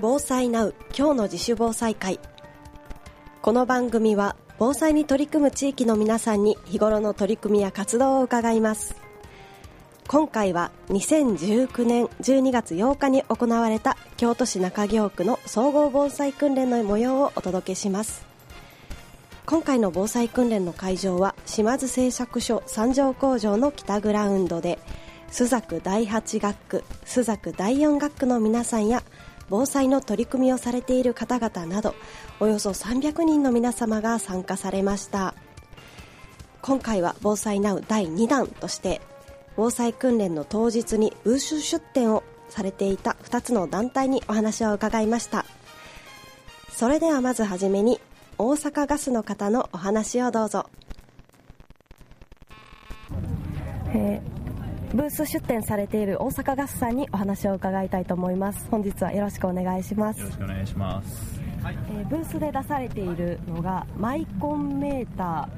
[0.00, 2.20] 防災ナウ今日の自主防災会。
[3.42, 8.94] この番組は防災に取り組む地域の皆さんに日頃の取り組みや活動を伺います。
[10.06, 18.24] 今回は2019年12月8日に行われた京都市中京区の総合防災訓練の模様をお届けします。
[19.46, 24.78] 今回の防災訓練の会場は島津製作所三条工場の北グラウンドで
[25.32, 29.02] 朱雀第8学区朱雀第4学区の皆さんや
[29.50, 31.94] 防災の取り組みをされている方々など
[32.40, 35.34] およそ300人の皆様が参加されました。
[36.60, 39.00] 今回は防災ナウ第2弾として
[39.56, 45.44] 防災訓練の当日にブース出展をされていた2つの団体にお話を伺いました。
[46.70, 48.00] それではまずはじめに
[48.38, 50.70] 大阪ガスの方のお話をどうぞ、
[53.94, 54.37] えー
[54.94, 58.66] ブース出展されている大阪ガスさんにお話を伺いたいと思います。
[58.70, 60.20] 本日はよろしくお願いします。
[60.20, 65.48] よろしくお願いします、えーブースで出されているのがマイコンメータ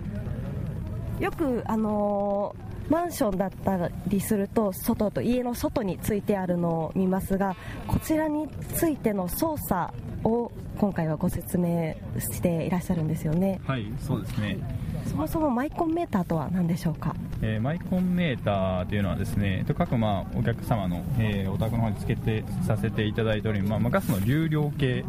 [1.18, 1.22] ー。
[1.22, 7.54] よくあのーマンションだったりすると外と家の外についてあるのを見ますが
[7.86, 13.60] こちらについての操作を今回はご説明していらっしゃるんですよね。
[13.64, 14.58] はいそうですね、
[15.06, 17.14] そもそもマイコンメーターとは何でしょうか？
[17.42, 25.04] えーマイコンメーターというのはですねと各まあお客様の、えーお宅の方につけてさせていただいており、まあまあ、ガスの流量計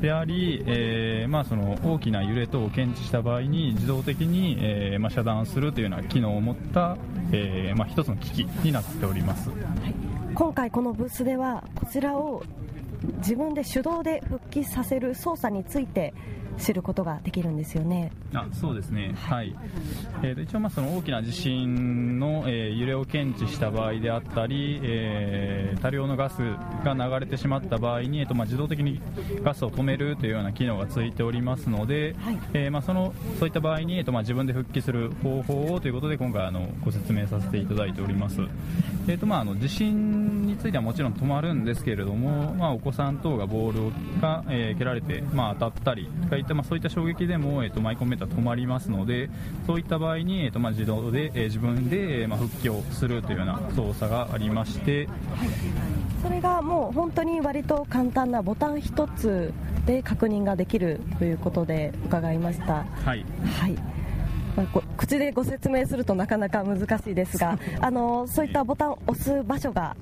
[0.00, 6.96] であり、えーまあ、その大きな揺れ等を検知した場合に自動的に、えーまあ、遮断するというような機能を持った、
[7.32, 9.50] えーまあ、一つの機器になっております。
[10.34, 12.42] 今回このブースではこちらを
[13.18, 16.12] 自分で手動で復帰させる操作について
[16.58, 18.12] 知ることができるんですよね。
[18.32, 19.54] あそうですね、はい。
[20.22, 26.38] えーと一応、まあその大きな地震の、えー揺れを検知した場合であったり、えー多量のガス
[26.84, 29.00] が流れてしまった場合に、えーとまあ、自動的に
[29.42, 32.38] ガスを止めるというような機能がついておりますので、はい。
[32.54, 38.40] えーまあ、そのそういった場合に、えーとまあ、自分で復帰する方法をということで今回あのご説明させていただいております、
[39.06, 49.30] えーとまあ、あの地震についてはもちろん止まるんですけれども、まあ、お子さん等がボールが、えー蹴られて、まあ、当たったりとかいった、まあ、そういった衝撃でも、えー、とマイコンメーター止まりますので
[49.66, 55.08] そういった場合に、えーとまあ、自動で、えー自分で、えーまあ、復帰をするというような操作がありまして、
[56.22, 59.52] それがもう本当に割と簡単なボタン一つ
[59.86, 62.84] で確認ができるということで伺いました。
[62.84, 63.24] はい。
[63.60, 64.04] はい。
[64.56, 69.96] まあ、ご口でご説明するとなかなか難しいですが あのそういったボタンを押す場所が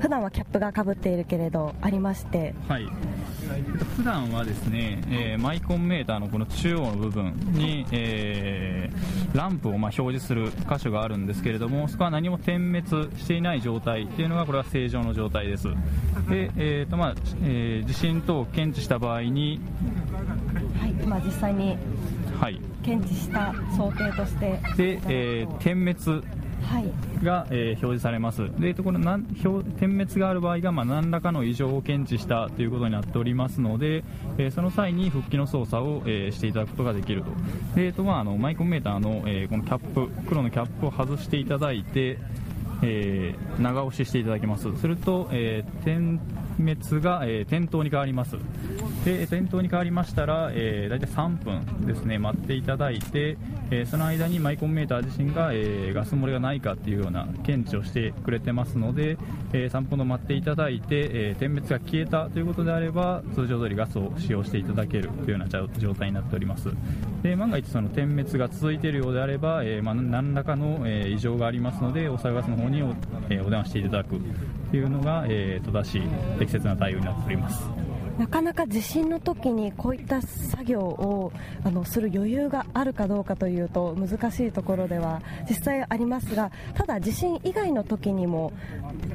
[0.00, 2.54] 普段はキャップがかぶっているけれどありまして。
[2.68, 2.86] はい、
[3.96, 15.68] 普段はですね、えーマイコンメーターのこの中央の部分に、えーランプをまあ表示する箇所があるんですけれどもそこは何も点滅していない状態っていうのがこれは正常の状態です。
[16.28, 19.60] で、えーとまあえー地震等を検知した場合に、
[20.80, 21.76] はい今実際に
[22.40, 24.60] はい、検知した想定として。
[24.76, 26.39] で、えー点滅はい
[27.22, 28.48] が、えー表示されます。
[28.60, 34.04] でこれなん表点滅がある場合が、まあ、何らかの異常を検知したということになっておりますので、
[34.38, 37.30] えーその際に復帰の操作を、えーしていただくことができると。
[37.74, 42.18] で、とまあ、あのマイコンメーターの、えこのキャップ黒のキャップを外していただいて、
[42.82, 44.74] え長押ししていただきます。
[44.78, 46.20] すると、えー点
[46.60, 48.36] 滅が、えー点灯に変わります。
[49.04, 53.36] で点灯に変わりましたら、えー大体3分ですね待っていただいて、
[53.70, 59.16] えーその間にマイコンメーター自身が、えガス漏れがないかっていうような検知をしてくれてますので、
[59.52, 66.68] えー3分ほど待っていただいて、え点滅が消えたということであれば通常通りガスを使用していただけるというような状態になっております。
[67.22, 72.94] で万が一その点滅が続いているようであれば、えまあ、何らかの、え異常がありますので大阪ガスの方にお,、
[73.28, 74.20] えお電話していただく。
[74.76, 76.02] いうのが、えー正しい
[76.38, 77.68] 適切な対応になっております。
[78.20, 81.32] なかなか地震の時にこういった作業を
[81.64, 88.52] あのする余裕があるかどうかというと難しいところでは実際ありますがただ地震以外の時にも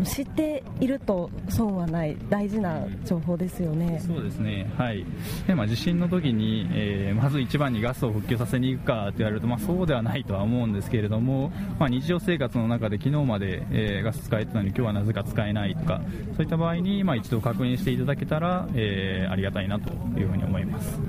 [0.04, 4.02] 知っていると損はない大事な情報ですよね。
[4.04, 5.06] そうですね、はい
[5.46, 16.02] でまあ、地震の時に、えーまず一番にガスを復旧させに行くかと言われると、まあ、そうではないとは思うんですけれども、まあ、日常生活の中で昨日まで、えーガス使えてたのに今日はなぜか使えないとか
[16.36, 18.95] そういった場合に、まあ、一度確認していただけたら、えー
[19.30, 19.90] ありがたいなと
[20.20, 21.00] いうふうに思います。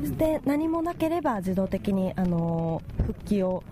[0.00, 3.62] そして何もなければ自動的にあの復帰を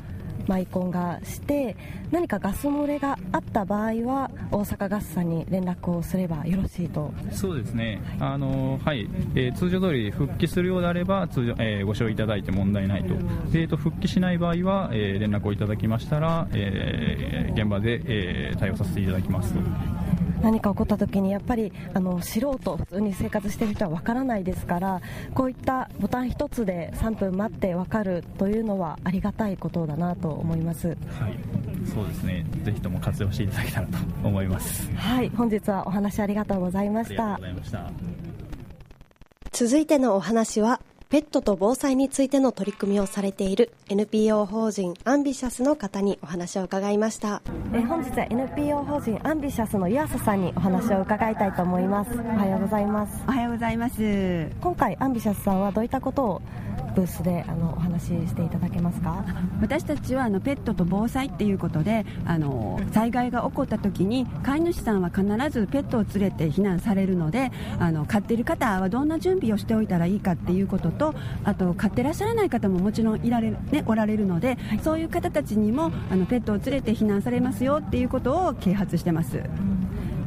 [0.46, 1.76] マイコンがして
[2.10, 7.12] 何かガス漏れがあった場合は大阪ガスさんに連絡をすればよろしいと。
[7.30, 9.08] そうですね、あのはい。
[9.34, 13.14] えー通常通り復帰するようであれば通常、えーご承認いただいて問題ないと。
[13.50, 19.52] で、えーと復帰しない場合は、えー連絡をいただきましたら、えー現場で、えー対応させていただきます。
[19.52, 19.60] と
[20.42, 25.00] 何か起こった時にやっぱりあの素人普通に生活している人はわからないですから
[25.34, 30.88] こういったボタン一つで3分待ってわかるというのはありがたいことだなと思います。
[30.88, 30.96] はい。
[31.92, 32.44] そうですね。
[32.62, 34.90] ぜひとも活用していただけたらと思います。
[34.94, 35.28] はい。
[35.30, 37.40] 本日はお話ありがとうございました。
[39.52, 47.42] 続いてのお話はペットと防災についての取り組みをされている NPO 法人アンビシャスの方にお話を伺いました。
[47.74, 52.12] え本日は NPO 法人アンビシャスの湯浅さんにお話を伺いたいと思います。
[52.16, 53.24] おはようございます。
[53.26, 53.96] おはようございます。
[54.60, 56.42] 今回アンビシャスさんはどういったことを
[56.94, 59.24] ブースであのお話ししていただけますか？
[59.60, 71.14] 私たちはあのペットと防災っていうことであの災害が起こった時に飼い主さんは必ずペットを連れて避難されるのであの飼ってる方はどんな準備をしておいたらいいかっていうことと
[71.44, 79.42] あと飼ってらっしゃらない方ももちろんいられる、ね、おられるので、はい、そういう方たちにもあのペットを連れて避難されますよっていうことを啓発してます。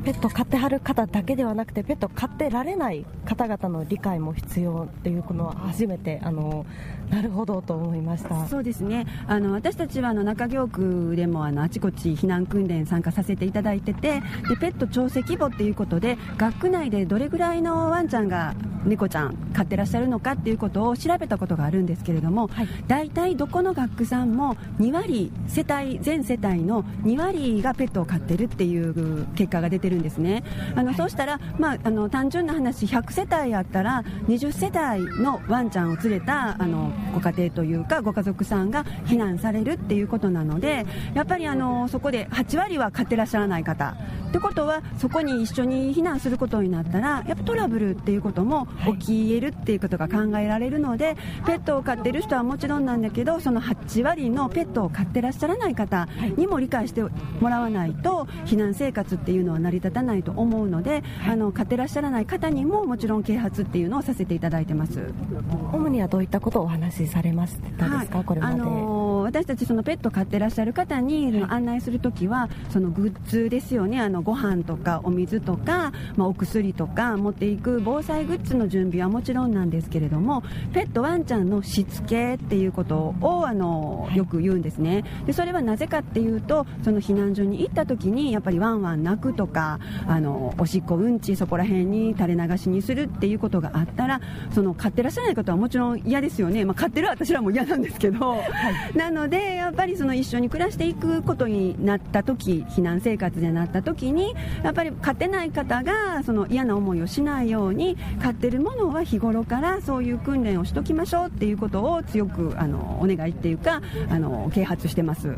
[0.05, 6.65] うんペット飼ってはる方だけではなくてペット飼ってられない方々の理解も必要っていうこのは初めてあの
[7.09, 8.47] なるほどと思いました。
[8.47, 9.05] そうですね。
[9.27, 18.55] あの私たちはあの中京区でもあのあちこち避難訓練参加させていただいててでペット調整規模っていうことで学区内でどれぐらいのワンちゃんが
[18.85, 30.43] 猫ちゃん飼ってらっしゃるのかっていうことを調べたことがあるんですけれども、はい、大体どこの学区さんも2割世帯全世帯の2割がペットを飼ってるっていう結果が出てるんですね。
[30.75, 43.95] あの、はい、そうしたら、まあ、あの単純な話100世帯あったら20世帯のワンちゃんを連れたあのご家庭というかご家族さんが避難されるっていうことなのでやっぱりあのそこで8割は飼ってらっしゃらない方。
[44.29, 48.67] ってことはそこに一緒に避難することになったらやっぱトラブルっていうことも
[48.99, 51.15] 起きえるっていうことが考えられるので、
[51.45, 65.13] ペットを飼ってる人はもちろんなんだけどその8割のペットを飼ってらっしゃらない方にも理解してもらわないと避難生活っていうのは成り立たないと思うので、あの飼ってらっしゃらない方にももちろん啓発っていうのをさせていただいてます。
[65.73, 73.99] 主にはどういったことをお話しされましたですか、はい、これまで、あのー、私たちそのペット飼ってらっしゃる方に案内するときはそのグッズですよね。
[73.99, 80.43] あのご飯とかお水とか、まあ、お薬とか持っていく防災グッズの準備はもちろんなんですけれども
[80.73, 85.03] ペットワンちゃんのしつけっていうことをあのよく言うんですね。
[85.25, 94.21] でそれはなぜかっていうとその避難所に行った時にやっぱりワンワン泣くとかあのおしっこうんちそこら辺に垂れ流しにするっていうことがあったら
[94.53, 98.37] その飼ってらっしゃらない方はもちろん嫌ですよね、まあ、飼ってる私らも嫌なんですけど、は
[98.93, 115.35] い、 なのでやっぱりその一緒に暮らしていくことになった時避難生活でなった時にやっぱり勝てない方がその嫌な思いをしないように飼ってるものは日頃からそういう訓練をしときましょうっていうことを強くあのお願いっていうかあの啓発してます。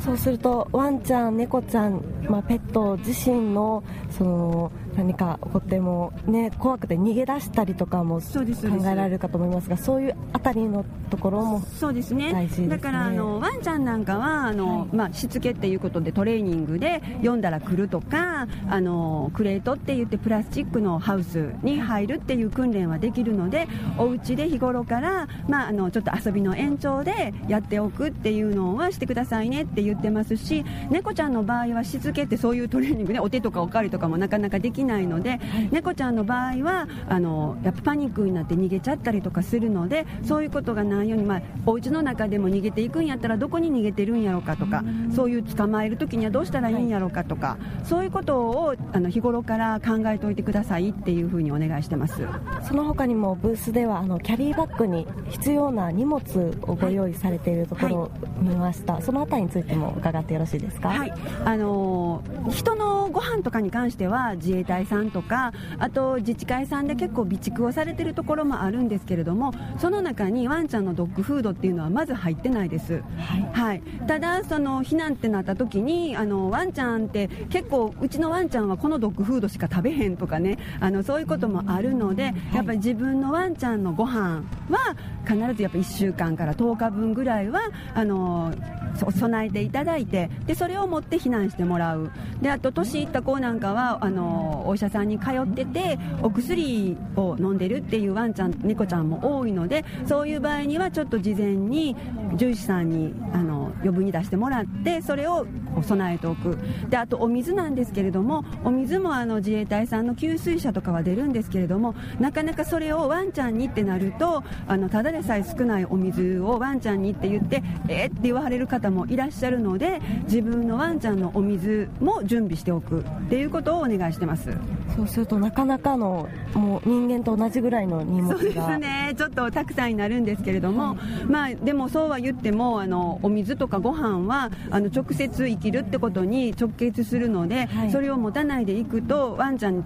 [0.00, 8.44] そうするとワンちゃん、猫ちゃん、まあ、ペット自身のその何か起こっても、ね、怖くて逃げ出したりとかも考
[8.90, 23.68] えられるかと思いますがそういうあたりのところもそうですね、ね、だからあのワンちゃんなんかはあの、はい、まあ、しつけっていうことでトレーニングで読んだら来るとかあのクレートって言ってプラスチックのハウスに入るっていう訓練はできるので
[23.98, 44.82] お家で日頃から、まあ、あのちょっと遊びの延長でやっておくっていうのはしてくださいねって言ってますし猫ちゃんの場合はしつけってそういうトレーニングでお手とかおかわりとかもなかなかできないので、はい、猫ちゃんの場合はあのやっぱパニックになって逃げちゃったりとかするのでそういうことがないように、まあ、お家の中でも逃げていくんやったらどこに逃げてるんやろうかとか
[45.14, 52.22] そういう捕まえる時にはどうしたらいいんやろうかとかそういうことをあの日頃から考えておいてくださいっていうふうにお願いしてます。
[52.66, 56.22] その他にもブースではあのキャリーバッグに必要な荷物
[56.62, 61.12] をご用意されているところを見ました、はい、そのあたりについても伺ってよろしいですか、はい。
[61.44, 87.50] あのー、人のご飯とかに関しては自衛隊さんとかあと自治会さんで結構備蓄をされてるところもあるんですけれどもその中にワンちゃんのドッグフードっていうのはまず入ってないです、はい、はい、ただその避難ってなった時にあのワンちゃんって結構うちのワンちゃんはこのドッグフードしか食べへんとかねあのそういうこともあるので、やっぱり自分のワンちゃんのご飯は必ずやっぱ1週間から10日分ぐらい。
[87.50, 87.60] は
[87.94, 88.52] あの
[88.94, 92.10] 備えていただいてでそれを持って避難してもらう。
[92.40, 101.94] であと年いった子なんかはあのお医者さんに通っててお薬を飲んでるっていうワンちゃん猫ちゃんも多いのでそういう場合にはちょっと事前に
[102.32, 105.46] 獣医師さんにあの余分に出してもらってそれを
[105.82, 106.58] 備えておく。
[106.88, 124.50] であとお水なんですけれどもお水もあの自衛隊さんの給水車とかは出るんですけれどもなかなかそれをワンちゃんにってなるとあのただでさえ少ないお水をワンちゃんにって言ってえー、って言われる方もいらっしゃるので自分のワンちゃんのお水も準備しておくっていうことをお願いしてます。
[124.96, 129.14] そうするとなかなかのもう人間と同じぐらいの荷物がそうですね。
[129.16, 139.84] ちょっとたくさんになるんですけれども、はい、まあでもそうは言ってもあのお水とかご飯はあの直接生きるってことに直結するので、はい、それを持たないでいくとワンちゃん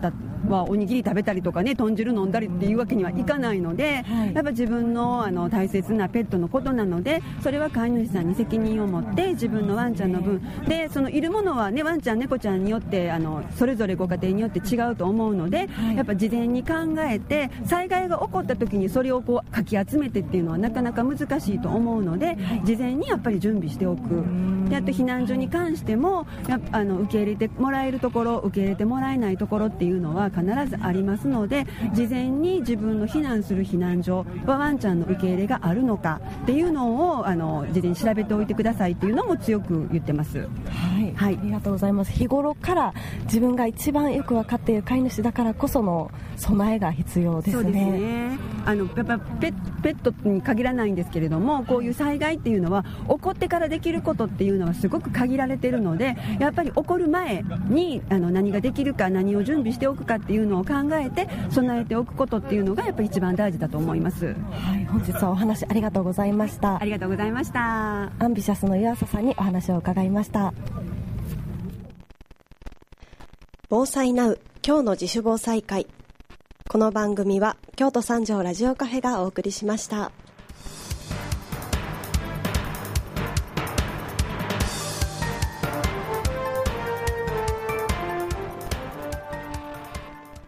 [0.48, 24.24] はおにぎり食べたりとかね豚汁飲んだりっていうわけにはいかないので、はい、やっぱ自分のあの大切なペットのことなのでそれは飼い主さんに責任を持って自分のワンちゃんの分でそのいるものはねワンちゃん猫ちゃんによってあのそれぞれご家庭によって違うと思うので、はい、やっぱ事前に考えて災害が起こった時にそれをこうかき集めてっていうのはなかなか難しいと思うので、事前にやっぱり準備しておく
[24.68, 26.26] であと避難所に関しても
[26.72, 40.38] あの受け入れてもらえるところ受け入れてもらえないところっていうのは必ずありますので事前に自分の避難する避難所はワンちゃんの受け入れがあるのかっていうのをあの事前に調べておいてくださいっていうのも強く言ってます。
[40.38, 40.46] は
[40.97, 42.94] い、はい、ありがとうございます日頃から
[43.24, 47.90] 自分が一番よく分かっている飼い主だからこその備えが必要ですね。
[47.90, 64.26] ねあのやっぱペペットに限らないんですけれどもこういう災害っていうのは起こってからできることっていうのはすごく限られているのでやっぱり起こる前にあの何ができるか何を準備しておくかっていうのを考えて備えておくことっていうのがやっぱり一番大事だと思います。
[64.26, 64.32] は
[64.76, 66.80] い、本日はお話ありがとうございました。
[66.80, 68.12] ありがとうございました。
[68.18, 70.52] アンビシャスの湯浅さんにお話を伺いました。
[73.70, 75.86] 防災ナウ今日の自主防災会
[76.70, 80.10] この番組は京都三条ラジオカフェがお送りしました。